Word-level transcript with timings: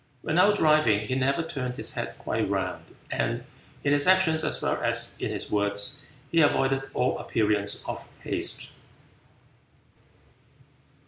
When 0.23 0.39
out 0.39 0.55
driving, 0.55 1.05
he 1.05 1.13
never 1.13 1.43
turned 1.43 1.75
his 1.77 1.93
head 1.93 2.15
quite 2.17 2.49
round, 2.49 2.85
and 3.11 3.43
in 3.83 3.93
his 3.93 4.07
actions 4.07 4.43
as 4.43 4.59
well 4.59 4.81
as 4.83 5.15
in 5.21 5.29
his 5.29 5.51
words 5.51 6.01
he 6.31 6.41
avoided 6.41 6.89
all 6.95 7.19
appearance 7.19 7.83
of 7.87 8.07
haste. 8.23 8.71